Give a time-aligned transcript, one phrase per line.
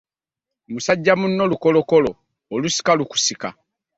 [0.73, 2.11] Musajja muno lukolokolo
[2.55, 3.49] olusika lukusika.